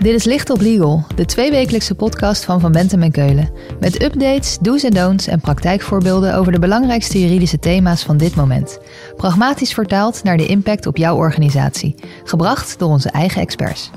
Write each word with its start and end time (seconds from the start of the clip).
Dit 0.00 0.14
is 0.14 0.24
Licht 0.24 0.50
op 0.50 0.60
Legal, 0.60 1.04
de 1.14 1.24
tweewekelijkse 1.24 1.94
podcast 1.94 2.44
van 2.44 2.60
Van 2.60 2.72
Bentem 2.72 3.02
en 3.02 3.10
Keulen. 3.10 3.50
Met 3.80 4.02
updates, 4.02 4.58
do's 4.58 4.82
en 4.82 4.90
don'ts 4.90 5.26
en 5.26 5.40
praktijkvoorbeelden 5.40 6.34
over 6.34 6.52
de 6.52 6.58
belangrijkste 6.58 7.20
juridische 7.20 7.58
thema's 7.58 8.02
van 8.02 8.16
dit 8.16 8.34
moment. 8.34 8.78
Pragmatisch 9.16 9.74
vertaald 9.74 10.22
naar 10.22 10.36
de 10.36 10.46
impact 10.46 10.86
op 10.86 10.96
jouw 10.96 11.16
organisatie. 11.16 11.94
Gebracht 12.24 12.78
door 12.78 12.88
onze 12.88 13.10
eigen 13.10 13.40
experts. 13.40 13.90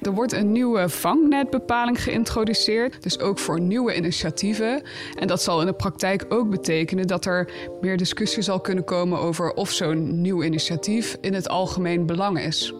Er 0.00 0.12
wordt 0.12 0.32
een 0.32 0.52
nieuwe 0.52 0.88
vangnetbepaling 0.88 2.02
geïntroduceerd, 2.02 3.02
dus 3.02 3.18
ook 3.18 3.38
voor 3.38 3.60
nieuwe 3.60 3.96
initiatieven. 3.96 4.82
En 5.18 5.26
dat 5.26 5.42
zal 5.42 5.60
in 5.60 5.66
de 5.66 5.72
praktijk 5.72 6.24
ook 6.28 6.50
betekenen 6.50 7.06
dat 7.06 7.24
er 7.24 7.50
meer 7.80 7.96
discussie 7.96 8.42
zal 8.42 8.60
kunnen 8.60 8.84
komen 8.84 9.18
over 9.18 9.52
of 9.52 9.70
zo'n 9.70 10.20
nieuw 10.20 10.42
initiatief 10.42 11.16
in 11.20 11.34
het 11.34 11.48
algemeen 11.48 12.06
belang 12.06 12.40
is. 12.40 12.74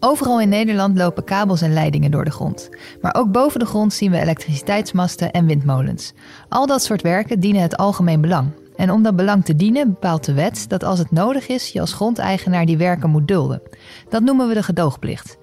Overal 0.00 0.40
in 0.40 0.48
Nederland 0.48 0.98
lopen 0.98 1.24
kabels 1.24 1.62
en 1.62 1.72
leidingen 1.72 2.10
door 2.10 2.24
de 2.24 2.30
grond. 2.30 2.68
Maar 3.00 3.14
ook 3.14 3.32
boven 3.32 3.60
de 3.60 3.66
grond 3.66 3.92
zien 3.92 4.10
we 4.10 4.20
elektriciteitsmasten 4.20 5.30
en 5.30 5.46
windmolens. 5.46 6.12
Al 6.48 6.66
dat 6.66 6.82
soort 6.82 7.02
werken 7.02 7.40
dienen 7.40 7.62
het 7.62 7.76
algemeen 7.76 8.20
belang. 8.20 8.50
En 8.76 8.90
om 8.90 9.02
dat 9.02 9.16
belang 9.16 9.44
te 9.44 9.56
dienen 9.56 9.88
bepaalt 9.88 10.24
de 10.24 10.32
wet 10.32 10.64
dat 10.68 10.84
als 10.84 10.98
het 10.98 11.10
nodig 11.10 11.48
is, 11.48 11.68
je 11.68 11.80
als 11.80 11.92
grondeigenaar 11.92 12.66
die 12.66 12.76
werken 12.76 13.10
moet 13.10 13.28
dulden. 13.28 13.62
Dat 14.08 14.22
noemen 14.22 14.48
we 14.48 14.54
de 14.54 14.62
gedoogplicht. 14.62 15.38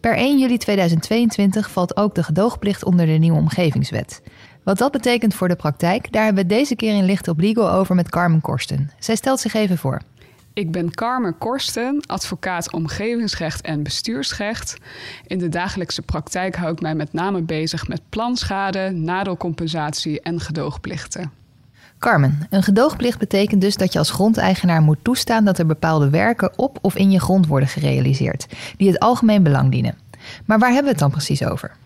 Per 0.00 0.16
1 0.16 0.38
juli 0.38 0.58
2022 0.58 1.70
valt 1.70 1.96
ook 1.96 2.14
de 2.14 2.22
gedoogplicht 2.22 2.84
onder 2.84 3.06
de 3.06 3.12
nieuwe 3.12 3.38
omgevingswet. 3.38 4.22
Wat 4.62 4.78
dat 4.78 4.92
betekent 4.92 5.34
voor 5.34 5.48
de 5.48 5.56
praktijk, 5.56 6.12
daar 6.12 6.24
hebben 6.24 6.42
we 6.42 6.48
deze 6.48 6.76
keer 6.76 6.94
in 6.94 7.04
Licht 7.04 7.28
op 7.28 7.40
Legal 7.40 7.70
over 7.70 7.94
met 7.94 8.10
Carmen 8.10 8.40
Korsten. 8.40 8.90
Zij 8.98 9.16
stelt 9.16 9.40
zich 9.40 9.54
even 9.54 9.78
voor. 9.78 10.00
Ik 10.52 10.70
ben 10.70 10.90
Carmen 10.90 11.38
Korsten, 11.38 12.02
advocaat 12.06 12.72
omgevingsrecht 12.72 13.60
en 13.60 13.82
bestuursrecht. 13.82 14.76
In 15.26 15.38
de 15.38 15.48
dagelijkse 15.48 16.02
praktijk 16.02 16.56
hou 16.56 16.72
ik 16.72 16.80
mij 16.80 16.94
met 16.94 17.12
name 17.12 17.42
bezig 17.42 17.88
met 17.88 18.00
planschade, 18.08 18.90
nadelcompensatie 18.90 20.20
en 20.20 20.40
gedoogplichten. 20.40 21.32
Carmen, 21.98 22.46
een 22.50 22.62
gedoogplicht 22.62 23.18
betekent 23.18 23.60
dus 23.60 23.76
dat 23.76 23.92
je 23.92 23.98
als 23.98 24.10
grondeigenaar 24.10 24.82
moet 24.82 24.98
toestaan 25.02 25.44
dat 25.44 25.58
er 25.58 25.66
bepaalde 25.66 26.10
werken 26.10 26.58
op 26.58 26.78
of 26.80 26.96
in 26.96 27.10
je 27.10 27.20
grond 27.20 27.46
worden 27.46 27.68
gerealiseerd, 27.68 28.46
die 28.76 28.88
het 28.88 28.98
algemeen 28.98 29.42
belang 29.42 29.70
dienen. 29.70 29.98
Maar 30.44 30.58
waar 30.58 30.68
hebben 30.68 30.84
we 30.84 30.90
het 30.90 30.98
dan 30.98 31.10
precies 31.10 31.44
over? 31.44 31.76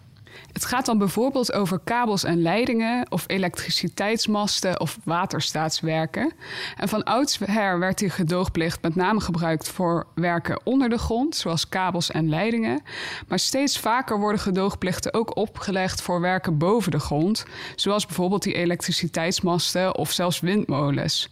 Het 0.55 0.65
gaat 0.65 0.87
dan 0.87 0.99
bijvoorbeeld 0.99 1.53
over 1.53 1.81
kabels 1.85 2.25
en 2.25 2.43
leidingen 2.43 3.11
of 3.11 3.25
elektriciteitsmasten 3.27 4.81
of 4.81 4.99
waterstaatswerken. 5.05 6.33
En 6.77 6.89
van 6.89 7.05
oudsher 7.05 7.79
werd 7.79 7.99
die 7.99 8.11
gedoogplicht 8.11 8.83
met 8.83 8.95
name 8.95 9.21
gebruikt 9.21 9.69
voor 9.69 10.07
werken 10.15 10.61
onder 10.65 10.89
de 10.89 10.99
grond, 10.99 11.37
zoals 11.37 11.69
kabels 11.69 12.11
en 12.11 12.29
leidingen. 12.29 12.83
Maar 13.29 13.39
steeds 13.39 13.79
vaker 13.79 14.19
worden 14.19 14.41
gedoogplichten 14.41 15.15
ook 15.15 15.37
opgelegd 15.37 16.03
voor 16.03 16.21
werken 16.21 16.59
boven 16.59 16.91
de 16.91 17.01
grond, 17.01 17.45
zoals 17.75 18.07
bijvoorbeeld 18.07 18.43
die 18.43 18.55
elektriciteitsmasten 18.55 19.97
of 19.97 20.11
zelfs 20.11 20.41
windmolens. 20.41 21.29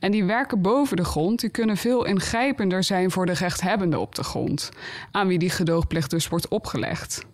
En 0.00 0.10
die 0.10 0.24
werken 0.24 0.62
boven 0.62 0.96
de 0.96 1.04
grond 1.04 1.40
die 1.40 1.50
kunnen 1.50 1.76
veel 1.76 2.04
ingrijpender 2.04 2.84
zijn 2.84 3.10
voor 3.10 3.26
de 3.26 3.32
rechthebbende 3.32 3.98
op 3.98 4.14
de 4.14 4.24
grond, 4.24 4.70
aan 5.10 5.26
wie 5.26 5.38
die 5.38 5.50
gedoogplicht 5.50 6.10
dus 6.10 6.28
wordt 6.28 6.48
opgelegd. 6.48 7.26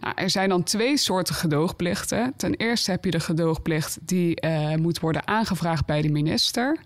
Nou, 0.00 0.14
er 0.16 0.30
zijn 0.30 0.48
dan 0.48 0.62
twee 0.62 0.96
soorten 0.96 1.34
gedoogplichten. 1.34 2.32
Ten 2.36 2.54
eerste 2.54 2.90
heb 2.90 3.04
je 3.04 3.10
de 3.10 3.20
gedoogplicht 3.20 3.98
die 4.00 4.44
uh, 4.44 4.74
moet 4.74 5.00
worden 5.00 5.26
aangevraagd 5.26 5.86
bij 5.86 6.02
de 6.02 6.10
minister. 6.10 6.76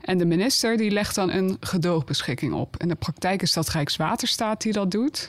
En 0.00 0.18
de 0.18 0.26
minister 0.26 0.76
die 0.76 0.90
legt 0.90 1.14
dan 1.14 1.30
een 1.30 1.56
gedoogbeschikking 1.60 2.52
op. 2.52 2.76
In 2.76 2.88
de 2.88 2.94
praktijk 2.94 3.42
is 3.42 3.52
dat 3.52 3.68
Rijkswaterstaat 3.68 4.62
die 4.62 4.72
dat 4.72 4.90
doet. 4.90 5.28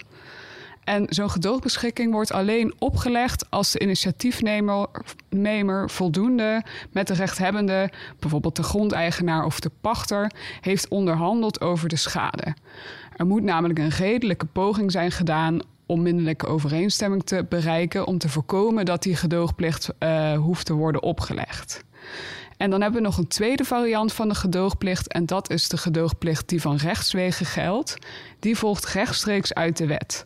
En 0.87 1.05
zo'n 1.09 1.29
gedoogbeschikking 1.29 2.11
wordt 2.11 2.31
alleen 2.31 2.73
opgelegd 2.79 3.49
als 3.49 3.71
de 3.71 3.79
initiatiefnemer 3.79 5.89
voldoende 5.89 6.63
met 6.91 7.07
de 7.07 7.13
rechthebbende, 7.13 7.89
bijvoorbeeld 8.19 8.55
de 8.55 8.63
grondeigenaar 8.63 9.45
of 9.45 9.59
de 9.59 9.71
pachter, 9.81 10.31
heeft 10.61 10.87
onderhandeld 10.87 11.61
over 11.61 11.89
de 11.89 11.95
schade. 11.95 12.55
Er 13.15 13.25
moet 13.25 13.43
namelijk 13.43 13.79
een 13.79 13.89
redelijke 13.89 14.45
poging 14.45 14.91
zijn 14.91 15.11
gedaan 15.11 15.59
onmiddellijke 15.87 16.47
overeenstemming 16.47 17.23
te 17.23 17.45
bereiken 17.49 18.07
om 18.07 18.17
te 18.17 18.29
voorkomen 18.29 18.85
dat 18.85 19.03
die 19.03 19.15
gedoogplicht 19.15 19.89
uh, 19.99 20.37
hoeft 20.37 20.65
te 20.65 20.73
worden 20.73 21.03
opgelegd. 21.03 21.83
En 22.57 22.69
dan 22.69 22.81
hebben 22.81 23.01
we 23.01 23.07
nog 23.07 23.17
een 23.17 23.27
tweede 23.27 23.63
variant 23.63 24.13
van 24.13 24.27
de 24.27 24.35
gedoogplicht 24.35 25.11
en 25.11 25.25
dat 25.25 25.49
is 25.49 25.69
de 25.69 25.77
gedoogplicht 25.77 26.49
die 26.49 26.61
van 26.61 26.75
rechtswegen 26.75 27.45
geldt. 27.45 27.97
Die 28.39 28.57
volgt 28.57 28.85
rechtstreeks 28.85 29.53
uit 29.53 29.77
de 29.77 29.85
wet. 29.85 30.23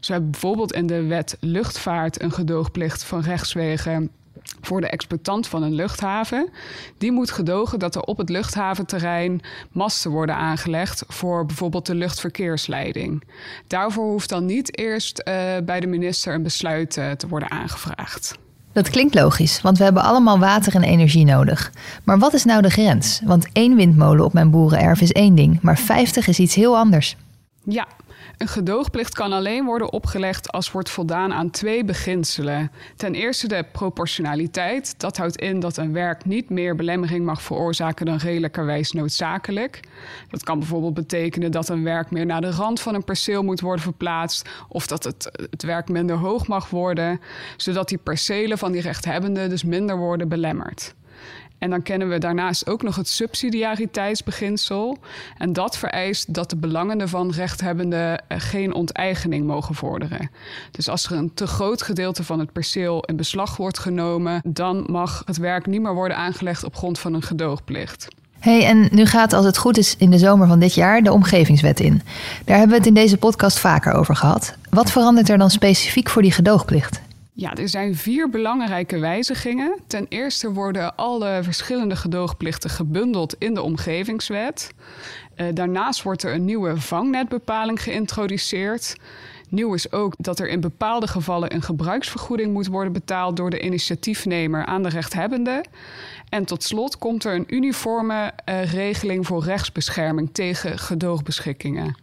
Zo 0.00 0.12
hebben 0.12 0.30
bijvoorbeeld 0.30 0.72
in 0.72 0.86
de 0.86 1.02
wet 1.02 1.36
luchtvaart 1.40 2.22
een 2.22 2.32
gedoogplicht 2.32 3.04
van 3.04 3.20
rechtswegen 3.20 4.10
voor 4.60 4.80
de 4.80 4.88
exploitant 4.88 5.46
van 5.46 5.62
een 5.62 5.74
luchthaven. 5.74 6.48
Die 6.98 7.12
moet 7.12 7.30
gedogen 7.30 7.78
dat 7.78 7.94
er 7.94 8.02
op 8.02 8.16
het 8.18 8.28
luchthaventerrein 8.28 9.40
masten 9.72 10.10
worden 10.10 10.34
aangelegd 10.34 11.04
voor 11.08 11.46
bijvoorbeeld 11.46 11.86
de 11.86 11.94
luchtverkeersleiding. 11.94 13.22
Daarvoor 13.66 14.10
hoeft 14.10 14.28
dan 14.28 14.46
niet 14.46 14.78
eerst 14.78 15.22
uh, 15.24 15.34
bij 15.64 15.80
de 15.80 15.86
minister 15.86 16.34
een 16.34 16.42
besluit 16.42 16.96
uh, 16.96 17.10
te 17.10 17.28
worden 17.28 17.50
aangevraagd. 17.50 18.38
Dat 18.72 18.90
klinkt 18.90 19.14
logisch, 19.14 19.60
want 19.60 19.78
we 19.78 19.84
hebben 19.84 20.02
allemaal 20.02 20.38
water 20.38 20.74
en 20.74 20.82
energie 20.82 21.24
nodig. 21.24 21.72
Maar 22.04 22.18
wat 22.18 22.34
is 22.34 22.44
nou 22.44 22.62
de 22.62 22.70
grens? 22.70 23.20
Want 23.24 23.48
één 23.52 23.76
windmolen 23.76 24.24
op 24.24 24.32
mijn 24.32 24.50
boerenerf 24.50 25.00
is 25.00 25.12
één 25.12 25.34
ding, 25.34 25.60
maar 25.62 25.78
50 25.78 26.26
is 26.26 26.38
iets 26.38 26.54
heel 26.54 26.76
anders. 26.76 27.16
Ja, 27.64 27.86
een 28.38 28.48
gedoogplicht 28.48 29.14
kan 29.14 29.32
alleen 29.32 29.64
worden 29.64 29.92
opgelegd 29.92 30.52
als 30.52 30.72
wordt 30.72 30.90
voldaan 30.90 31.32
aan 31.32 31.50
twee 31.50 31.84
beginselen. 31.84 32.70
Ten 32.96 33.14
eerste 33.14 33.48
de 33.48 33.64
proportionaliteit. 33.72 35.00
Dat 35.00 35.16
houdt 35.16 35.36
in 35.36 35.60
dat 35.60 35.76
een 35.76 35.92
werk 35.92 36.24
niet 36.24 36.50
meer 36.50 36.76
belemmering 36.76 37.24
mag 37.24 37.42
veroorzaken 37.42 38.06
dan 38.06 38.16
redelijkerwijs 38.16 38.92
noodzakelijk. 38.92 39.80
Dat 40.30 40.44
kan 40.44 40.58
bijvoorbeeld 40.58 40.94
betekenen 40.94 41.50
dat 41.50 41.68
een 41.68 41.84
werk 41.84 42.10
meer 42.10 42.26
naar 42.26 42.40
de 42.40 42.50
rand 42.50 42.80
van 42.80 42.94
een 42.94 43.04
perceel 43.04 43.42
moet 43.42 43.60
worden 43.60 43.82
verplaatst, 43.82 44.48
of 44.68 44.86
dat 44.86 45.04
het, 45.04 45.30
het 45.50 45.62
werk 45.62 45.88
minder 45.88 46.16
hoog 46.16 46.46
mag 46.46 46.70
worden, 46.70 47.20
zodat 47.56 47.88
die 47.88 47.98
percelen 47.98 48.58
van 48.58 48.72
die 48.72 48.80
rechthebbenden 48.80 49.48
dus 49.48 49.64
minder 49.64 49.96
worden 49.96 50.28
belemmerd. 50.28 50.94
En 51.58 51.70
dan 51.70 51.82
kennen 51.82 52.08
we 52.08 52.18
daarnaast 52.18 52.68
ook 52.68 52.82
nog 52.82 52.96
het 52.96 53.08
subsidiariteitsbeginsel. 53.08 54.98
En 55.36 55.52
dat 55.52 55.78
vereist 55.78 56.34
dat 56.34 56.50
de 56.50 56.56
belangenden 56.56 57.08
van 57.08 57.30
rechthebbenden 57.30 58.28
eh, 58.28 58.40
geen 58.40 58.74
onteigening 58.74 59.46
mogen 59.46 59.74
vorderen. 59.74 60.30
Dus 60.70 60.88
als 60.88 61.04
er 61.04 61.12
een 61.12 61.34
te 61.34 61.46
groot 61.46 61.82
gedeelte 61.82 62.24
van 62.24 62.38
het 62.38 62.52
perceel 62.52 63.04
in 63.04 63.16
beslag 63.16 63.56
wordt 63.56 63.78
genomen, 63.78 64.40
dan 64.44 64.84
mag 64.86 65.22
het 65.24 65.36
werk 65.36 65.66
niet 65.66 65.82
meer 65.82 65.94
worden 65.94 66.16
aangelegd 66.16 66.64
op 66.64 66.76
grond 66.76 66.98
van 66.98 67.14
een 67.14 67.22
gedoogplicht. 67.22 68.08
Hey, 68.38 68.64
en 68.64 68.88
nu 68.90 69.06
gaat, 69.06 69.32
als 69.32 69.44
het 69.44 69.58
goed 69.58 69.78
is, 69.78 69.96
in 69.96 70.10
de 70.10 70.18
zomer 70.18 70.46
van 70.46 70.58
dit 70.58 70.74
jaar 70.74 71.02
de 71.02 71.12
omgevingswet 71.12 71.80
in. 71.80 72.02
Daar 72.44 72.56
hebben 72.56 72.76
we 72.76 72.78
het 72.78 72.86
in 72.86 72.94
deze 72.94 73.16
podcast 73.16 73.58
vaker 73.58 73.92
over 73.92 74.16
gehad. 74.16 74.54
Wat 74.70 74.90
verandert 74.90 75.28
er 75.28 75.38
dan 75.38 75.50
specifiek 75.50 76.08
voor 76.08 76.22
die 76.22 76.32
gedoogplicht? 76.32 77.00
Ja, 77.40 77.54
er 77.54 77.68
zijn 77.68 77.96
vier 77.96 78.30
belangrijke 78.30 78.98
wijzigingen. 78.98 79.78
Ten 79.86 80.06
eerste 80.08 80.52
worden 80.52 80.96
alle 80.96 81.40
verschillende 81.42 81.96
gedoogplichten 81.96 82.70
gebundeld 82.70 83.34
in 83.38 83.54
de 83.54 83.62
omgevingswet. 83.62 84.70
Uh, 85.36 85.46
daarnaast 85.54 86.02
wordt 86.02 86.22
er 86.22 86.34
een 86.34 86.44
nieuwe 86.44 86.80
vangnetbepaling 86.80 87.82
geïntroduceerd. 87.82 88.96
Nieuw 89.48 89.74
is 89.74 89.92
ook 89.92 90.14
dat 90.18 90.38
er 90.38 90.48
in 90.48 90.60
bepaalde 90.60 91.06
gevallen 91.06 91.54
een 91.54 91.62
gebruiksvergoeding 91.62 92.52
moet 92.52 92.66
worden 92.66 92.92
betaald 92.92 93.36
door 93.36 93.50
de 93.50 93.60
initiatiefnemer 93.60 94.64
aan 94.64 94.82
de 94.82 94.88
rechthebbende. 94.88 95.64
En 96.28 96.44
tot 96.44 96.62
slot 96.62 96.98
komt 96.98 97.24
er 97.24 97.34
een 97.34 97.54
uniforme 97.54 98.32
uh, 98.48 98.72
regeling 98.72 99.26
voor 99.26 99.44
rechtsbescherming 99.44 100.28
tegen 100.32 100.78
gedoogbeschikkingen. 100.78 101.96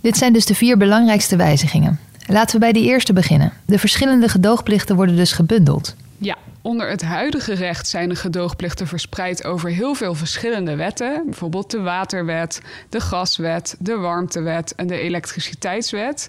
Dit 0.00 0.16
zijn 0.16 0.32
dus 0.32 0.46
de 0.46 0.54
vier 0.54 0.76
belangrijkste 0.76 1.36
wijzigingen. 1.36 2.00
Laten 2.26 2.54
we 2.54 2.60
bij 2.60 2.72
die 2.72 2.84
eerste 2.84 3.12
beginnen. 3.12 3.52
De 3.66 3.78
verschillende 3.78 4.28
gedoogplichten 4.28 4.96
worden 4.96 5.16
dus 5.16 5.32
gebundeld. 5.32 5.94
Ja, 6.18 6.36
onder 6.62 6.88
het 6.88 7.02
huidige 7.02 7.54
recht 7.54 7.86
zijn 7.86 8.08
de 8.08 8.16
gedoogplichten 8.16 8.86
verspreid 8.86 9.44
over 9.44 9.70
heel 9.70 9.94
veel 9.94 10.14
verschillende 10.14 10.76
wetten. 10.76 11.22
Bijvoorbeeld 11.24 11.70
de 11.70 11.80
waterwet, 11.80 12.62
de 12.88 13.00
gaswet, 13.00 13.76
de 13.78 13.96
warmtewet 13.96 14.74
en 14.74 14.86
de 14.86 14.98
elektriciteitswet. 14.98 16.28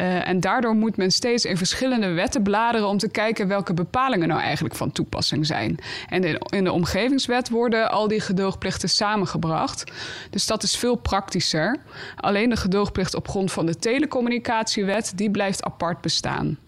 Uh, 0.00 0.28
en 0.28 0.40
daardoor 0.40 0.74
moet 0.74 0.96
men 0.96 1.10
steeds 1.10 1.44
in 1.44 1.56
verschillende 1.56 2.08
wetten 2.12 2.42
bladeren 2.42 2.88
om 2.88 2.98
te 2.98 3.08
kijken 3.08 3.48
welke 3.48 3.74
bepalingen 3.74 4.28
nou 4.28 4.40
eigenlijk 4.40 4.74
van 4.74 4.92
toepassing 4.92 5.46
zijn. 5.46 5.78
En 6.08 6.38
in, 6.50 6.64
de 6.64 6.72
omgevingswet 6.72 7.48
worden 7.48 7.90
al 7.90 8.08
die 8.08 8.20
gedoogplichten 8.20 8.88
samengebracht. 8.88 9.92
Dus 10.30 10.46
dat 10.46 10.62
is 10.62 10.76
veel 10.76 10.94
praktischer. 10.94 11.76
Alleen 12.16 12.50
de 12.50 12.56
gedoogplicht 12.56 13.14
op 13.14 13.28
grond 13.28 13.52
van 13.52 13.66
de 13.66 13.76
telecommunicatiewet, 13.76 15.12
die 15.16 15.30
blijft 15.30 15.64
apart 15.64 16.00
bestaan. 16.00 16.58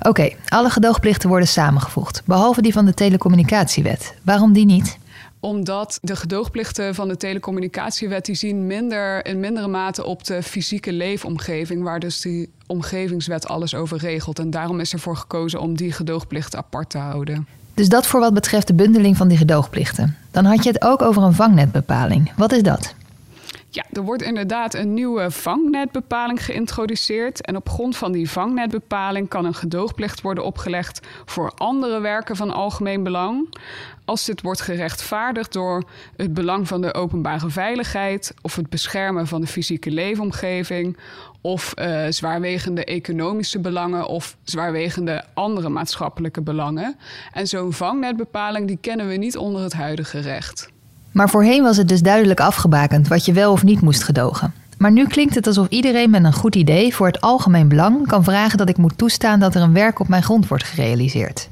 Oké, 0.00 0.30
alle 0.48 0.70
gedoogplichten 0.70 1.28
worden 1.28 1.48
samengevoegd, 1.48 2.22
behalve 2.24 2.62
die 2.62 2.72
van 2.72 2.84
de 2.84 2.94
telecommunicatiewet. 2.94 4.14
Waarom 4.24 4.52
die 4.52 4.64
niet? 4.64 4.98
Omdat 5.40 5.98
de 6.02 6.16
gedoogplichten 6.16 6.94
van 6.94 7.08
de 7.08 7.16
telecommunicatiewet 7.16 8.24
die 8.24 8.34
zien 8.34 8.66
minder 8.66 9.26
in 9.26 9.40
mindere 9.40 9.68
mate 9.68 10.04
op 10.04 10.24
de 10.24 10.42
fysieke 10.42 10.92
leefomgeving, 10.92 11.82
waar 11.82 12.00
dus 12.00 12.20
die 12.20 12.50
omgevingswet 12.66 13.48
alles 13.48 13.74
over 13.74 13.98
regelt. 13.98 14.38
En 14.38 14.50
daarom 14.50 14.80
is 14.80 14.92
ervoor 14.92 15.16
gekozen 15.16 15.60
om 15.60 15.76
die 15.76 15.92
gedoogplicht 15.92 16.56
apart 16.56 16.90
te 16.90 16.98
houden. 16.98 17.46
Dus 17.74 17.88
dat 17.88 18.06
voor 18.06 18.20
wat 18.20 18.34
betreft 18.34 18.66
de 18.66 18.74
bundeling 18.74 19.16
van 19.16 19.28
die 19.28 19.38
gedoogplichten. 19.38 20.16
Dan 20.30 20.44
had 20.44 20.64
je 20.64 20.70
het 20.70 20.84
ook 20.84 21.02
over 21.02 21.22
een 21.22 21.34
vangnetbepaling. 21.34 22.32
Wat 22.36 22.52
is 22.52 22.62
dat? 22.62 22.94
Ja, 23.72 23.84
er 23.92 24.02
wordt 24.02 24.22
inderdaad 24.22 24.74
een 24.74 24.94
nieuwe 24.94 25.30
vangnetbepaling 25.30 26.44
geïntroduceerd. 26.44 27.46
En 27.46 27.56
op 27.56 27.68
grond 27.68 27.96
van 27.96 28.12
die 28.12 28.30
vangnetbepaling 28.30 29.28
kan 29.28 29.44
een 29.44 29.54
gedoogplicht 29.54 30.20
worden 30.20 30.44
opgelegd 30.44 31.06
voor 31.24 31.52
andere 31.54 32.00
werken 32.00 32.36
van 32.36 32.50
algemeen 32.50 33.02
belang. 33.02 33.54
Als 34.04 34.24
dit 34.24 34.42
wordt 34.42 34.60
gerechtvaardigd 34.60 35.52
door 35.52 35.84
het 36.16 36.34
belang 36.34 36.68
van 36.68 36.80
de 36.80 36.94
openbare 36.94 37.50
veiligheid 37.50 38.34
of 38.42 38.56
het 38.56 38.70
beschermen 38.70 39.26
van 39.26 39.40
de 39.40 39.46
fysieke 39.46 39.90
leefomgeving 39.90 40.96
of 41.40 41.74
uh, 41.78 42.06
zwaarwegende 42.08 42.84
economische 42.84 43.60
belangen 43.60 44.06
of 44.06 44.36
zwaarwegende 44.42 45.24
andere 45.34 45.68
maatschappelijke 45.68 46.42
belangen. 46.42 46.96
En 47.32 47.46
zo'n 47.46 47.72
vangnetbepaling 47.72 48.66
die 48.66 48.78
kennen 48.80 49.08
we 49.08 49.14
niet 49.14 49.36
onder 49.36 49.62
het 49.62 49.72
huidige 49.72 50.18
recht. 50.18 50.70
Maar 51.12 51.30
voorheen 51.30 51.62
was 51.62 51.76
het 51.76 51.88
dus 51.88 52.02
duidelijk 52.02 52.40
afgebakend 52.40 53.08
wat 53.08 53.24
je 53.24 53.32
wel 53.32 53.52
of 53.52 53.62
niet 53.62 53.80
moest 53.80 54.02
gedogen. 54.02 54.54
Maar 54.78 54.92
nu 54.92 55.06
klinkt 55.06 55.34
het 55.34 55.46
alsof 55.46 55.68
iedereen 55.68 56.10
met 56.10 56.24
een 56.24 56.32
goed 56.32 56.54
idee 56.54 56.94
voor 56.94 57.06
het 57.06 57.20
algemeen 57.20 57.68
belang 57.68 58.06
kan 58.06 58.24
vragen 58.24 58.58
dat 58.58 58.68
ik 58.68 58.76
moet 58.76 58.98
toestaan 58.98 59.40
dat 59.40 59.54
er 59.54 59.62
een 59.62 59.72
werk 59.72 59.98
op 59.98 60.08
mijn 60.08 60.22
grond 60.22 60.48
wordt 60.48 60.64
gerealiseerd. 60.64 61.48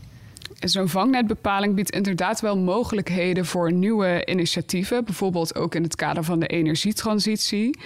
Zo'n 0.59 0.89
vangnetbepaling 0.89 1.75
biedt 1.75 1.91
inderdaad 1.91 2.41
wel 2.41 2.59
mogelijkheden 2.59 3.47
voor 3.47 3.73
nieuwe 3.73 4.27
initiatieven, 4.27 5.05
bijvoorbeeld 5.05 5.55
ook 5.55 5.75
in 5.75 5.83
het 5.83 5.97
kader 5.97 6.25
van 6.25 6.39
de 6.39 6.47
energietransitie 6.47 7.79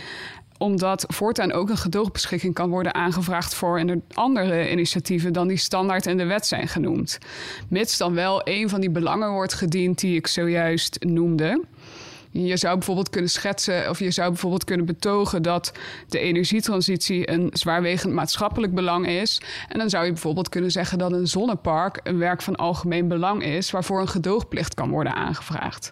omdat 0.62 1.04
voortaan 1.08 1.52
ook 1.52 1.70
een 1.70 1.76
gedoogbeschikking 1.76 2.54
kan 2.54 2.70
worden 2.70 2.94
aangevraagd 2.94 3.54
voor 3.54 4.00
andere 4.14 4.70
initiatieven 4.70 5.32
dan 5.32 5.48
die 5.48 5.56
standaard 5.56 6.06
in 6.06 6.16
de 6.16 6.24
wet 6.24 6.46
zijn 6.46 6.68
genoemd. 6.68 7.18
Mits 7.68 7.98
dan 7.98 8.14
wel 8.14 8.40
een 8.44 8.68
van 8.68 8.80
die 8.80 8.90
belangen 8.90 9.30
wordt 9.30 9.54
gediend 9.54 9.98
die 9.98 10.16
ik 10.16 10.26
zojuist 10.26 10.96
noemde. 11.00 11.64
Je 12.32 12.56
zou 12.56 12.74
bijvoorbeeld 12.74 13.10
kunnen 13.10 13.30
schetsen 13.30 13.90
of 13.90 13.98
je 13.98 14.10
zou 14.10 14.28
bijvoorbeeld 14.28 14.64
kunnen 14.64 14.86
betogen 14.86 15.42
dat 15.42 15.72
de 16.08 16.18
energietransitie 16.18 17.30
een 17.30 17.50
zwaarwegend 17.52 18.12
maatschappelijk 18.12 18.74
belang 18.74 19.08
is. 19.08 19.40
En 19.68 19.78
dan 19.78 19.90
zou 19.90 20.04
je 20.04 20.12
bijvoorbeeld 20.12 20.48
kunnen 20.48 20.70
zeggen 20.70 20.98
dat 20.98 21.12
een 21.12 21.26
zonnepark 21.26 22.00
een 22.02 22.18
werk 22.18 22.42
van 22.42 22.56
algemeen 22.56 23.08
belang 23.08 23.44
is, 23.44 23.70
waarvoor 23.70 24.00
een 24.00 24.08
gedoogplicht 24.08 24.74
kan 24.74 24.90
worden 24.90 25.14
aangevraagd. 25.14 25.90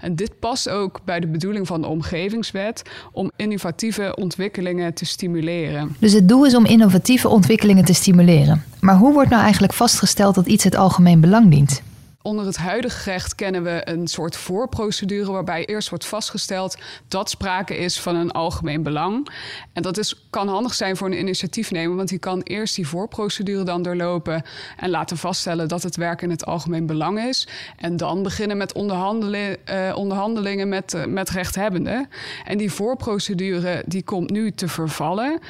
En 0.00 0.16
dit 0.16 0.38
past 0.38 0.68
ook 0.68 1.00
bij 1.04 1.20
de 1.20 1.26
bedoeling 1.26 1.66
van 1.66 1.80
de 1.80 1.86
omgevingswet 1.86 2.82
om 3.12 3.30
innovatieve 3.36 4.16
ontwikkelingen 4.16 4.94
te 4.94 5.04
stimuleren. 5.04 5.96
Dus 5.98 6.12
het 6.12 6.28
doel 6.28 6.46
is 6.46 6.54
om 6.54 6.66
innovatieve 6.66 7.28
ontwikkelingen 7.28 7.84
te 7.84 7.94
stimuleren. 7.94 8.64
Maar 8.80 8.96
hoe 8.96 9.12
wordt 9.12 9.30
nou 9.30 9.42
eigenlijk 9.42 9.72
vastgesteld 9.72 10.34
dat 10.34 10.46
iets 10.46 10.64
het 10.64 10.74
algemeen 10.74 11.20
belang 11.20 11.50
dient? 11.50 11.82
Onder 12.30 12.46
het 12.46 12.56
huidige 12.56 13.10
recht 13.10 13.34
kennen 13.34 13.62
we 13.62 13.80
een 13.84 14.06
soort 14.06 14.36
voorprocedure 14.36 15.32
waarbij 15.32 15.64
eerst 15.64 15.88
wordt 15.88 16.06
vastgesteld 16.06 16.76
dat 17.08 17.30
sprake 17.30 17.76
is 17.76 18.00
van 18.00 18.16
een 18.16 18.30
algemeen 18.30 18.82
belang. 18.82 19.28
En 19.72 19.82
dat 19.82 19.98
is, 19.98 20.26
kan 20.30 20.48
handig 20.48 20.74
zijn 20.74 20.96
voor 20.96 21.06
een 21.06 21.18
initiatiefnemer, 21.18 21.96
want 21.96 22.08
die 22.08 22.18
kan 22.18 22.40
eerst 22.40 22.74
die 22.74 22.86
voorprocedure 22.86 23.64
dan 23.64 23.82
doorlopen 23.82 24.42
en 24.76 24.90
laten 24.90 25.16
vaststellen 25.16 25.68
dat 25.68 25.82
het 25.82 25.96
werk 25.96 26.22
in 26.22 26.30
het 26.30 26.46
algemeen 26.46 26.86
belang 26.86 27.20
is. 27.20 27.48
En 27.76 27.96
dan 27.96 28.22
beginnen 28.22 28.56
met 28.56 28.72
onderhandelen, 28.72 29.56
uh, 29.70 29.96
onderhandelingen 29.96 30.68
met, 30.68 30.94
uh, 30.94 31.04
met 31.04 31.30
rechthebbenden. 31.30 32.08
En 32.44 32.58
die 32.58 32.72
voorprocedure 32.72 33.82
die 33.86 34.02
komt 34.02 34.30
nu 34.30 34.52
te 34.52 34.68
vervallen. 34.68 35.40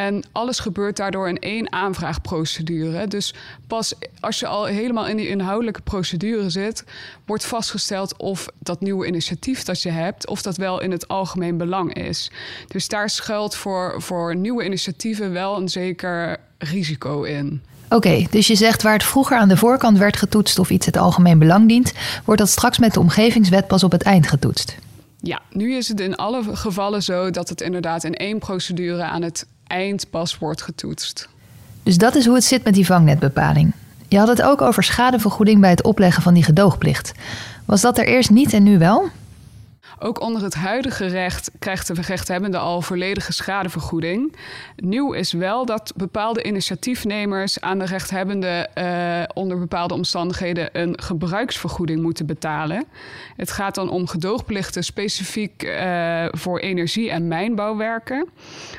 En 0.00 0.24
alles 0.32 0.58
gebeurt 0.58 0.96
daardoor 0.96 1.28
in 1.28 1.38
één 1.38 1.72
aanvraagprocedure. 1.72 3.06
Dus 3.06 3.34
pas 3.66 3.94
als 4.20 4.38
je 4.38 4.46
al 4.46 4.64
helemaal 4.64 5.06
in 5.06 5.16
die 5.16 5.28
inhoudelijke 5.28 5.80
procedure 5.80 6.50
zit, 6.50 6.84
wordt 7.26 7.44
vastgesteld 7.44 8.16
of 8.16 8.48
dat 8.58 8.80
nieuwe 8.80 9.06
initiatief 9.06 9.62
dat 9.62 9.82
je 9.82 9.90
hebt, 9.90 10.26
of 10.26 10.42
dat 10.42 10.56
wel 10.56 10.80
in 10.80 10.90
het 10.90 11.08
algemeen 11.08 11.56
belang 11.56 11.94
is. 11.94 12.30
Dus 12.66 12.88
daar 12.88 13.10
schuilt 13.10 13.54
voor, 13.54 14.02
voor 14.02 14.36
nieuwe 14.36 14.64
initiatieven 14.64 15.32
wel 15.32 15.56
een 15.56 15.68
zeker 15.68 16.36
risico 16.58 17.22
in. 17.22 17.62
Oké, 17.88 18.26
dus 18.30 18.46
je 18.46 18.54
zegt 18.54 18.82
waar 18.82 18.92
het 18.92 19.04
vroeger 19.04 19.36
aan 19.36 19.48
de 19.48 19.56
voorkant 19.56 19.98
werd 19.98 20.16
getoetst 20.16 20.58
of 20.58 20.70
iets 20.70 20.86
het 20.86 20.96
algemeen 20.96 21.38
belang 21.38 21.68
dient, 21.68 21.92
wordt 22.24 22.40
dat 22.40 22.50
straks 22.50 22.78
met 22.78 22.94
de 22.94 23.00
omgevingswet 23.00 23.66
pas 23.66 23.84
op 23.84 23.92
het 23.92 24.02
eind 24.02 24.28
getoetst. 24.28 24.76
Ja, 25.22 25.42
nu 25.50 25.74
is 25.74 25.88
het 25.88 26.00
in 26.00 26.16
alle 26.16 26.56
gevallen 26.56 27.02
zo 27.02 27.30
dat 27.30 27.48
het 27.48 27.60
inderdaad 27.60 28.04
in 28.04 28.14
één 28.14 28.38
procedure 28.38 29.02
aan 29.02 29.22
het 29.22 29.46
eind 29.70 30.10
pas 30.10 30.38
wordt 30.38 30.62
getoetst. 30.62 31.28
Dus 31.82 31.98
dat 31.98 32.14
is 32.14 32.26
hoe 32.26 32.34
het 32.34 32.44
zit 32.44 32.64
met 32.64 32.74
die 32.74 32.86
vangnetbepaling. 32.86 33.72
Je 34.08 34.18
had 34.18 34.28
het 34.28 34.42
ook 34.42 34.60
over 34.60 34.82
schadevergoeding 34.82 35.60
bij 35.60 35.70
het 35.70 35.82
opleggen 35.82 36.22
van 36.22 36.34
die 36.34 36.42
gedoogplicht. 36.42 37.12
Was 37.64 37.80
dat 37.80 37.98
er 37.98 38.06
eerst 38.06 38.30
niet 38.30 38.52
en 38.52 38.62
nu 38.62 38.78
wel? 38.78 39.08
Ook 40.02 40.20
onder 40.20 40.42
het 40.42 40.54
huidige 40.54 41.06
recht 41.06 41.50
krijgt 41.58 41.86
de 41.86 42.02
rechthebbende 42.02 42.58
al 42.58 42.82
volledige 42.82 43.32
schadevergoeding. 43.32 44.36
Nieuw 44.76 45.12
is 45.12 45.32
wel 45.32 45.66
dat 45.66 45.92
bepaalde 45.96 46.42
initiatiefnemers 46.42 47.60
aan 47.60 47.78
de 47.78 47.84
rechthebbende 47.84 48.68
uh, 48.74 49.22
onder 49.34 49.58
bepaalde 49.58 49.94
omstandigheden 49.94 50.68
een 50.72 51.00
gebruiksvergoeding 51.02 52.02
moeten 52.02 52.26
betalen. 52.26 52.84
Het 53.36 53.50
gaat 53.50 53.74
dan 53.74 53.90
om 53.90 54.06
gedoogplichten 54.06 54.84
specifiek 54.84 55.62
uh, 55.62 56.24
voor 56.30 56.58
energie- 56.58 57.10
en 57.10 57.28
mijnbouwwerken. 57.28 58.28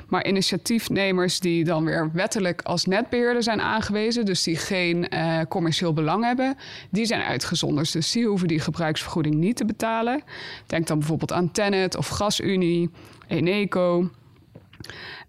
Maar 0.08 0.26
initiatiefnemers 0.26 1.40
die 1.40 1.64
dan 1.64 1.86
weer 1.86 2.10
wettelijk 2.14 2.62
als 2.62 2.86
netbeheerder 2.86 3.44
zijn 3.44 3.62
aangewezen, 3.62 4.26
dus 4.26 4.44
die 4.44 4.56
geen 4.56 5.08
uh, 5.14 5.40
commercieel 5.50 5.94
belang 5.94 6.24
hebben, 6.24 6.58
die 6.90 7.06
zijn 7.06 7.22
uitgezonderd. 7.22 7.94
Dus 7.94 8.12
die 8.12 8.28
hoeven 8.28 8.48
die 8.48 8.60
gebruiksvergoeding 8.60 9.36
niet 9.36 9.56
te 9.56 9.66
betalen. 9.66 10.24
Denk 10.66 10.88
dan 10.88 10.98
bijvoorbeeld 10.98 11.10
aan 11.32 11.52
Tennet 11.52 11.98
of 11.98 12.08
GasUnie, 12.08 12.90
Eneco. 13.28 14.10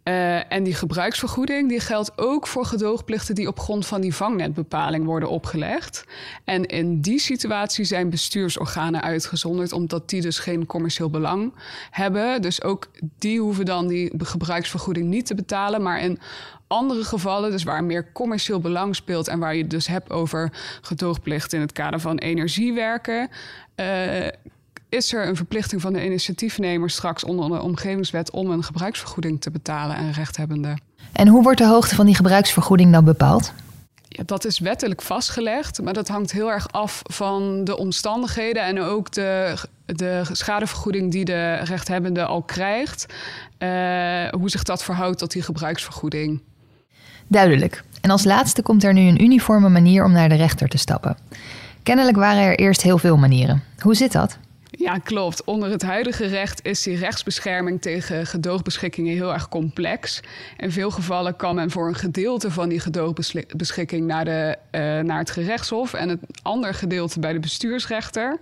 Uh, 0.04 0.52
en 0.52 0.62
die 0.62 0.74
gebruiksvergoeding 0.74 1.68
die 1.68 1.80
geldt 1.80 2.18
ook 2.18 2.46
voor 2.46 2.64
gedoogplichten 2.64 3.34
die 3.34 3.48
op 3.48 3.60
grond 3.60 3.86
van 3.86 4.00
die 4.00 4.14
vangnetbepaling 4.14 5.04
worden 5.04 5.28
opgelegd. 5.28 6.04
En 6.44 6.66
in 6.66 7.00
die 7.00 7.18
situatie 7.18 7.84
zijn 7.84 8.10
bestuursorganen 8.10 9.02
uitgezonderd, 9.02 9.72
omdat 9.72 10.08
die 10.08 10.20
dus 10.20 10.38
geen 10.38 10.66
commercieel 10.66 11.10
belang 11.10 11.54
hebben. 11.90 12.42
Dus 12.42 12.62
ook 12.62 12.88
die 13.18 13.40
hoeven 13.40 13.64
dan 13.64 13.88
die 13.88 14.12
gebruiksvergoeding 14.18 15.06
niet 15.06 15.26
te 15.26 15.34
betalen. 15.34 15.82
Maar 15.82 16.00
in 16.00 16.18
andere 16.66 17.04
gevallen, 17.04 17.50
dus 17.50 17.62
waar 17.62 17.84
meer 17.84 18.12
commercieel 18.12 18.60
belang 18.60 18.96
speelt 18.96 19.28
en 19.28 19.38
waar 19.38 19.54
je 19.54 19.62
het 19.62 19.70
dus 19.70 19.86
hebt 19.86 20.10
over 20.10 20.52
gedoogplicht 20.80 21.52
in 21.52 21.60
het 21.60 21.72
kader 21.72 22.00
van 22.00 22.18
energiewerken. 22.18 23.28
Uh, 23.76 24.26
is 24.92 25.12
er 25.12 25.28
een 25.28 25.36
verplichting 25.36 25.80
van 25.80 25.92
de 25.92 26.04
initiatiefnemer 26.04 26.90
straks 26.90 27.24
onder 27.24 27.48
de 27.48 27.62
omgevingswet 27.62 28.30
om 28.30 28.50
een 28.50 28.64
gebruiksvergoeding 28.64 29.40
te 29.40 29.50
betalen 29.50 29.96
aan 29.96 30.10
rechthebbenden. 30.10 30.80
En 31.12 31.28
hoe 31.28 31.42
wordt 31.42 31.58
de 31.58 31.66
hoogte 31.66 31.94
van 31.94 32.06
die 32.06 32.14
gebruiksvergoeding 32.14 32.92
dan 32.92 33.04
bepaald? 33.04 33.52
Ja, 34.08 34.22
dat 34.26 34.44
is 34.44 34.58
wettelijk 34.58 35.02
vastgelegd, 35.02 35.82
maar 35.82 35.92
dat 35.92 36.08
hangt 36.08 36.32
heel 36.32 36.50
erg 36.50 36.72
af 36.72 37.02
van 37.02 37.64
de 37.64 37.76
omstandigheden 37.76 38.64
en 38.64 38.80
ook 38.80 39.12
de, 39.12 39.54
de 39.86 40.22
schadevergoeding 40.32 41.10
die 41.10 41.24
de 41.24 41.54
rechthebbende 41.54 42.24
al 42.24 42.42
krijgt. 42.42 43.06
Uh, 43.58 43.68
hoe 44.28 44.50
zich 44.50 44.62
dat 44.62 44.84
verhoudt 44.84 45.18
tot 45.18 45.32
die 45.32 45.42
gebruiksvergoeding. 45.42 46.42
Duidelijk. 47.26 47.84
En 48.00 48.10
als 48.10 48.24
laatste 48.24 48.62
komt 48.62 48.84
er 48.84 48.92
nu 48.92 49.00
een 49.00 49.22
uniforme 49.22 49.68
manier 49.68 50.04
om 50.04 50.12
naar 50.12 50.28
de 50.28 50.34
rechter 50.34 50.68
te 50.68 50.78
stappen. 50.78 51.16
Kennelijk 51.82 52.16
waren 52.16 52.42
er 52.42 52.58
eerst 52.58 52.82
heel 52.82 52.98
veel 52.98 53.16
manieren. 53.16 53.62
Hoe 53.78 53.94
zit 53.94 54.12
dat? 54.12 54.38
Ja, 54.78 54.98
klopt. 54.98 55.44
Onder 55.44 55.70
het 55.70 55.82
huidige 55.82 56.26
recht 56.26 56.64
is 56.64 56.82
die 56.82 56.96
rechtsbescherming 56.96 57.80
tegen 57.80 58.26
gedoogbeschikkingen 58.26 59.14
heel 59.14 59.32
erg 59.32 59.48
complex. 59.48 60.20
In 60.56 60.72
veel 60.72 60.90
gevallen 60.90 61.36
kan 61.36 61.54
men 61.54 61.70
voor 61.70 61.88
een 61.88 61.94
gedeelte 61.94 62.50
van 62.50 62.68
die 62.68 62.80
gedoogbeschikking 62.80 64.06
naar, 64.06 64.24
de, 64.24 64.56
uh, 64.70 64.80
naar 64.80 65.18
het 65.18 65.30
gerechtshof 65.30 65.94
en 65.94 66.08
het 66.08 66.20
andere 66.42 66.72
gedeelte 66.72 67.20
bij 67.20 67.32
de 67.32 67.38
bestuursrechter. 67.38 68.38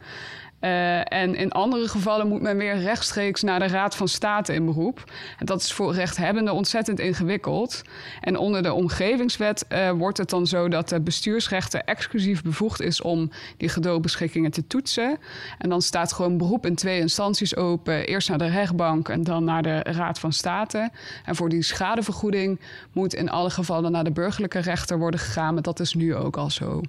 Uh, 0.61 1.12
en 1.12 1.35
in 1.35 1.52
andere 1.52 1.88
gevallen 1.88 2.29
moet 2.29 2.40
men 2.40 2.57
weer 2.57 2.79
rechtstreeks 2.79 3.43
naar 3.43 3.59
de 3.59 3.67
Raad 3.67 3.97
van 3.97 4.09
State 4.09 4.55
in 4.55 4.64
beroep. 4.64 5.12
En 5.38 5.47
dat 5.47 5.61
is 5.61 5.73
voor 5.73 5.95
rechthebbenden 5.95 6.55
ontzettend 6.55 6.99
ingewikkeld. 6.99 7.83
En 8.21 8.37
onder 8.37 8.62
de 8.62 8.73
omgevingswet 8.73 9.64
uh, 9.69 9.90
wordt 9.90 10.19
het 10.19 10.31
dan 10.31 10.47
zo 10.47 10.69
dat 10.69 10.88
de 10.88 11.00
bestuursrechter 11.00 11.83
exclusief 11.85 12.43
bevoegd 12.43 12.81
is 12.81 13.02
om 13.02 13.31
die 13.57 13.69
gedoogbeschikkingen 13.69 14.50
te 14.50 14.67
toetsen. 14.67 15.19
En 15.59 15.69
dan 15.69 15.83
staat 15.83 16.12
gewoon 16.12 16.38
beroep 16.38 16.67
in 16.67 16.75
twee 16.75 17.00
instanties 17.00 17.57
open. 17.57 18.07
Eerst 18.07 18.29
naar 18.29 18.38
de 18.38 18.49
rechtbank 18.49 19.09
en 19.09 19.25
dan 19.25 19.45
naar 19.45 19.62
de 19.62 19.79
Raad 19.83 20.19
van 20.19 20.33
State. 20.33 20.90
En 21.25 21.37
voor 21.37 21.49
die 21.49 21.62
schadevergoeding 21.62 22.61
moet 22.93 23.14
in 23.14 23.31
alle 23.31 23.50
gevallen 23.50 23.93
naar 23.93 24.05
de 24.05 24.12
burgerlijke 24.12 24.59
rechter 24.59 24.99
worden 24.99 25.21
gegaan. 25.21 25.57
Dat 25.57 25.81
is 25.81 25.95
nu 25.95 26.14
ook 26.14 26.37
al 26.37 26.50
zo. 26.50 26.81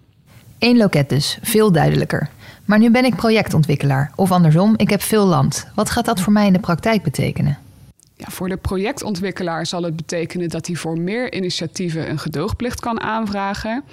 Eén 0.61 0.77
loket 0.77 1.09
dus, 1.09 1.37
veel 1.41 1.71
duidelijker. 1.71 2.29
Maar 2.65 2.79
nu 2.79 2.91
ben 2.91 3.05
ik 3.05 3.15
projectontwikkelaar. 3.15 4.11
Of 4.15 4.31
andersom, 4.31 4.73
ik 4.77 4.89
heb 4.89 5.01
veel 5.01 5.25
land. 5.25 5.67
Wat 5.75 5.89
gaat 5.89 6.05
dat 6.05 6.19
voor 6.19 6.33
mij 6.33 6.47
in 6.47 6.53
de 6.53 6.59
praktijk 6.59 7.03
betekenen? 7.03 7.57
Ja, 8.15 8.25
voor 8.29 8.49
de 8.49 8.57
projectontwikkelaar 8.57 9.65
zal 9.65 9.83
het 9.83 9.95
betekenen 9.95 10.49
dat 10.49 10.67
hij 10.67 10.75
voor 10.75 10.99
meer 10.99 11.33
initiatieven 11.33 12.09
een 12.09 12.19
gedoogplicht 12.19 12.79
kan 12.79 13.01
aanvragen. 13.01 13.83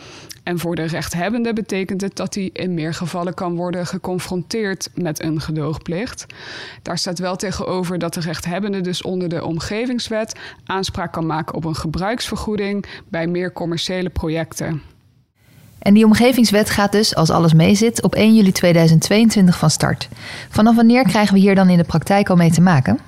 En 0.43 0.59
voor 0.59 0.75
de 0.77 0.83
rechthebbende 0.83 1.53
betekent 1.53 2.01
het 2.01 2.17
dat 2.17 2.35
hij 2.35 2.51
in 2.53 2.75
meer 2.75 2.95
gevallen 2.95 3.35
kan 3.35 3.57
worden 3.57 3.87
geconfronteerd 3.87 4.91
met 4.95 5.23
een 5.23 5.41
gedoogplicht. 5.41 6.27
Daar 6.83 6.99
staat 6.99 7.19
wel 7.19 7.37
tegenover 7.37 7.99
dat 7.99 8.15
de 8.15 8.21
rechthebbende 8.21 8.81
dus 8.81 9.03
onder 9.03 9.29
de 9.29 9.45
omgevingswet 9.45 10.39
aanspraak 10.65 11.13
kan 11.13 11.27
maken 11.27 11.55
op 11.55 11.65
een 11.65 11.77
gebruiksvergoeding 11.77 12.85
bij 13.09 13.27
meer 13.27 13.53
commerciële 13.53 14.09
projecten. 14.09 14.83
En 15.79 15.95
die 15.95 16.05
omgevingswet 16.05 16.71
gaat 16.71 16.93
dus, 16.93 17.15
als 17.15 17.31
alles 17.31 17.53
meezit, 17.53 18.03
op 18.03 18.15
1 18.15 18.35
juli 18.35 18.53
2022 18.53 19.59
van 19.59 19.71
start. 19.71 20.09
Vanaf 20.49 20.77
wanneer 20.77 21.03
krijgen 21.03 21.35
we 21.35 21.41
hier 21.41 21.55
dan 21.55 21.69
in 21.69 21.77
de 21.77 21.85
praktijk 21.85 22.31
al 22.31 22.37
mee 22.37 22.51
te 22.51 22.61
maken? 22.61 22.99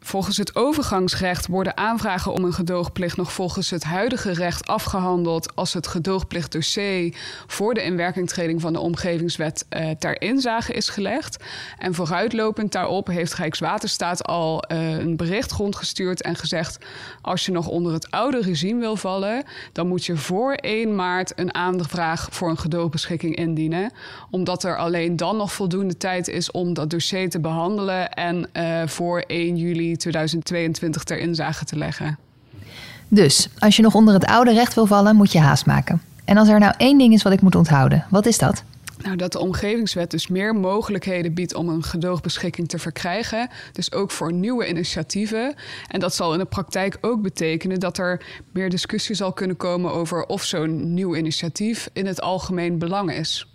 Volgens 0.00 0.36
het 0.36 0.56
overgangsrecht 0.56 1.46
worden 1.46 1.76
aanvragen 1.76 2.32
om 2.32 2.44
een 2.44 2.52
gedoogplicht 2.52 3.16
nog 3.16 3.32
volgens 3.32 3.70
het 3.70 3.84
huidige 3.84 4.32
recht 4.32 4.66
afgehandeld 4.66 5.56
als 5.56 5.74
het 5.74 5.86
gedoogplichtdossier 5.86 7.16
voor 7.46 7.74
de 7.74 7.82
inwerkingtreding 7.82 8.60
van 8.60 8.72
de 8.72 8.78
omgevingswet 8.78 9.66
eh, 9.68 9.90
ter 9.90 10.20
inzage 10.20 10.72
is 10.72 10.88
gelegd. 10.88 11.44
En 11.78 11.94
vooruitlopend 11.94 12.72
daarop 12.72 13.06
heeft 13.06 13.34
Rijkswaterstaat 13.34 14.24
al 14.24 14.62
eh, 14.62 14.98
een 14.98 15.16
bericht 15.16 15.52
rondgestuurd 15.52 16.22
en 16.22 16.36
gezegd: 16.36 16.78
als 17.22 17.46
je 17.46 17.52
nog 17.52 17.66
onder 17.66 17.92
het 17.92 18.10
oude 18.10 18.40
regime 18.40 18.80
wil 18.80 18.96
vallen, 18.96 19.44
dan 19.72 19.88
moet 19.88 20.04
je 20.04 20.16
voor 20.16 20.52
1 20.52 20.94
maart 20.94 21.32
een 21.36 21.54
aanvraag 21.54 22.28
voor 22.30 22.50
een 22.50 22.58
gedoogbeschikking 22.58 23.36
indienen, 23.36 23.92
omdat 24.30 24.64
er 24.64 24.76
alleen 24.76 25.16
dan 25.16 25.36
nog 25.36 25.52
voldoende 25.52 25.96
tijd 25.96 26.28
is 26.28 26.50
om 26.50 26.74
dat 26.74 26.90
dossier 26.90 27.30
te 27.30 27.40
behandelen 27.40 28.12
en 28.12 28.50
uh, 28.52 28.82
voor 28.86 29.20
1 29.20 29.56
juli 29.56 29.87
2022 29.96 31.04
ter 31.04 31.18
inzage 31.18 31.64
te 31.64 31.76
leggen. 31.76 32.18
Dus 33.08 33.48
als 33.58 33.76
je 33.76 33.82
nog 33.82 33.94
onder 33.94 34.14
het 34.14 34.24
oude 34.24 34.52
recht 34.52 34.74
wil 34.74 34.86
vallen, 34.86 35.16
moet 35.16 35.32
je 35.32 35.38
haast 35.38 35.66
maken. 35.66 36.02
En 36.24 36.36
als 36.36 36.48
er 36.48 36.58
nou 36.58 36.74
één 36.76 36.98
ding 36.98 37.12
is 37.12 37.22
wat 37.22 37.32
ik 37.32 37.40
moet 37.40 37.54
onthouden, 37.54 38.04
wat 38.10 38.26
is 38.26 38.38
dat? 38.38 38.64
Nou, 39.02 39.16
dat 39.16 39.32
de 39.32 39.38
omgevingswet 39.38 40.10
dus 40.10 40.28
meer 40.28 40.54
mogelijkheden 40.54 41.34
biedt 41.34 41.54
om 41.54 41.68
een 41.68 41.82
gedoogbeschikking 41.82 42.68
te 42.68 42.78
verkrijgen. 42.78 43.48
Dus 43.72 43.92
ook 43.92 44.10
voor 44.10 44.32
nieuwe 44.32 44.68
initiatieven. 44.68 45.54
En 45.88 46.00
dat 46.00 46.14
zal 46.14 46.32
in 46.32 46.38
de 46.38 46.44
praktijk 46.44 46.98
ook 47.00 47.22
betekenen 47.22 47.80
dat 47.80 47.98
er 47.98 48.24
meer 48.52 48.70
discussie 48.70 49.14
zal 49.14 49.32
kunnen 49.32 49.56
komen 49.56 49.92
over 49.92 50.26
of 50.26 50.44
zo'n 50.44 50.94
nieuw 50.94 51.16
initiatief 51.16 51.88
in 51.92 52.06
het 52.06 52.20
algemeen 52.20 52.78
belang 52.78 53.12
is. 53.12 53.52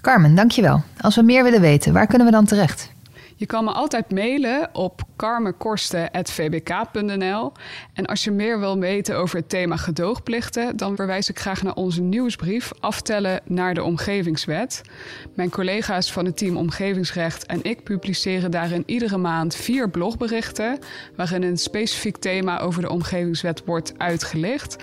Carmen, 0.00 0.34
dankjewel. 0.34 0.82
Als 1.00 1.16
we 1.16 1.22
meer 1.22 1.44
willen 1.44 1.60
weten, 1.60 1.92
waar 1.92 2.06
kunnen 2.06 2.26
we 2.26 2.32
dan 2.32 2.44
terecht? 2.44 2.92
Je 3.36 3.46
kan 3.46 3.64
me 3.64 3.72
altijd 3.72 4.10
mailen 4.10 4.68
op 4.72 5.02
carmenkorsten.vbk.nl. 5.22 7.52
En 7.92 8.06
als 8.06 8.24
je 8.24 8.30
meer 8.30 8.60
wil 8.60 8.78
weten 8.78 9.16
over 9.16 9.36
het 9.36 9.48
thema 9.48 9.76
gedoogplichten, 9.76 10.76
dan 10.76 10.96
verwijs 10.96 11.28
ik 11.28 11.38
graag 11.38 11.62
naar 11.62 11.74
onze 11.74 12.00
nieuwsbrief 12.00 12.70
Aftellen 12.80 13.40
naar 13.44 13.74
de 13.74 13.82
Omgevingswet. 13.82 14.82
Mijn 15.34 15.50
collega's 15.50 16.12
van 16.12 16.24
het 16.24 16.36
team 16.36 16.56
Omgevingsrecht 16.56 17.46
en 17.46 17.62
ik 17.62 17.84
publiceren 17.84 18.50
daarin 18.50 18.82
iedere 18.86 19.16
maand 19.16 19.54
vier 19.54 19.90
blogberichten, 19.90 20.78
waarin 21.16 21.42
een 21.42 21.58
specifiek 21.58 22.16
thema 22.16 22.60
over 22.60 22.82
de 22.82 22.90
Omgevingswet 22.90 23.64
wordt 23.64 23.92
uitgelicht. 23.96 24.76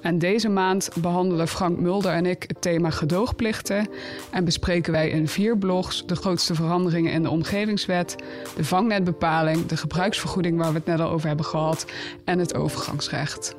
En 0.00 0.18
deze 0.18 0.48
maand 0.48 0.88
behandelen 1.00 1.48
Frank 1.48 1.78
Mulder 1.78 2.12
en 2.12 2.26
ik 2.26 2.44
het 2.46 2.60
thema 2.60 2.90
gedoogplichten 2.90 3.88
en 4.30 4.44
bespreken 4.44 4.92
wij 4.92 5.08
in 5.08 5.28
vier 5.28 5.58
blogs 5.58 6.06
de 6.06 6.16
grootste 6.16 6.54
veranderingen 6.54 7.12
in 7.12 7.22
de 7.22 7.30
Omgevingswet, 7.30 8.16
de 8.56 8.64
vangnetbepaling, 8.64 9.66
de 9.66 9.76
gebruiksvergoeding 9.88 10.58
waar 10.58 10.68
we 10.68 10.76
het 10.78 10.86
net 10.86 11.00
al 11.00 11.10
over 11.10 11.26
hebben 11.28 11.46
gehad 11.46 11.86
en 12.24 12.38
het 12.38 12.54
overgangsrecht. 12.54 13.54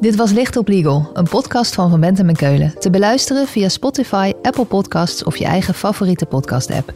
Dit 0.00 0.16
was 0.16 0.32
Licht 0.32 0.56
op 0.56 0.68
Legal, 0.68 1.10
een 1.12 1.28
podcast 1.28 1.74
van 1.74 1.90
Van 1.90 2.00
Bentem 2.00 2.28
en 2.28 2.36
Keulen. 2.36 2.78
Te 2.78 2.90
beluisteren 2.90 3.46
via 3.46 3.68
Spotify, 3.68 4.32
Apple 4.42 4.64
Podcasts 4.64 5.24
of 5.24 5.36
je 5.36 5.44
eigen 5.44 5.74
favoriete 5.74 6.26
podcast-app. 6.26 6.92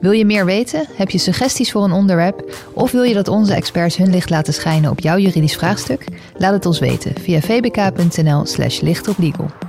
Wil 0.00 0.10
je 0.10 0.24
meer 0.24 0.44
weten? 0.44 0.86
Heb 0.92 1.10
je 1.10 1.18
suggesties 1.18 1.72
voor 1.72 1.84
een 1.84 1.92
onderwerp? 1.92 2.54
Of 2.72 2.90
wil 2.90 3.02
je 3.02 3.14
dat 3.14 3.28
onze 3.28 3.54
experts 3.54 3.96
hun 3.96 4.10
licht 4.10 4.30
laten 4.30 4.54
schijnen 4.54 4.90
op 4.90 5.00
jouw 5.00 5.18
juridisch 5.18 5.56
vraagstuk? 5.56 6.04
Laat 6.36 6.52
het 6.52 6.66
ons 6.66 6.78
weten 6.78 7.14
via 7.20 7.40
vbk.nl/slash 7.40 8.80
lichtoplegal. 8.80 9.67